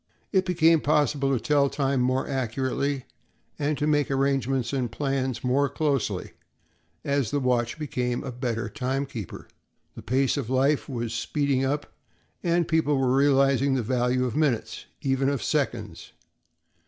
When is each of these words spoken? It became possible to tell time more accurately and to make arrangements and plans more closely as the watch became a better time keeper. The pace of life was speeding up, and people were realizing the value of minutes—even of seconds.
It 0.31 0.47
became 0.47 0.81
possible 0.81 1.31
to 1.31 1.39
tell 1.39 1.69
time 1.69 2.01
more 2.01 2.27
accurately 2.27 3.05
and 3.59 3.77
to 3.77 3.85
make 3.85 4.09
arrangements 4.09 4.73
and 4.73 4.91
plans 4.91 5.43
more 5.43 5.69
closely 5.69 6.31
as 7.05 7.29
the 7.29 7.39
watch 7.39 7.77
became 7.77 8.23
a 8.23 8.31
better 8.31 8.67
time 8.67 9.05
keeper. 9.05 9.47
The 9.93 10.01
pace 10.01 10.37
of 10.37 10.49
life 10.49 10.89
was 10.89 11.13
speeding 11.13 11.63
up, 11.63 11.93
and 12.41 12.67
people 12.67 12.97
were 12.97 13.15
realizing 13.15 13.75
the 13.75 13.83
value 13.83 14.25
of 14.25 14.35
minutes—even 14.35 15.29
of 15.29 15.43
seconds. 15.43 16.13